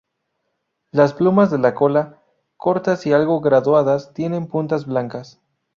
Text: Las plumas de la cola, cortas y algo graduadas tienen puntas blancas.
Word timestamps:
Las 0.89 1.13
plumas 1.13 1.51
de 1.51 1.59
la 1.59 1.75
cola, 1.75 2.23
cortas 2.57 3.05
y 3.05 3.13
algo 3.13 3.39
graduadas 3.39 4.11
tienen 4.15 4.47
puntas 4.47 4.87
blancas. 4.87 5.39